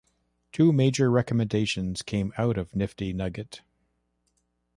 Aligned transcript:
Two 0.51 0.73
major 0.73 1.11
recommendations 1.11 2.01
came 2.01 2.33
out 2.35 2.57
of 2.57 2.75
Nifty 2.75 3.13
Nugget. 3.13 3.61